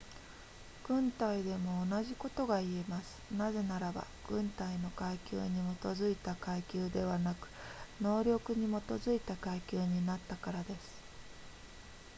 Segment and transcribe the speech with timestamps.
[0.87, 7.47] 軍隊でも同じことが言えますなぜならば軍隊の階級に基づいた階級ではなく
[8.01, 11.03] 能力に基づいた階級になったからです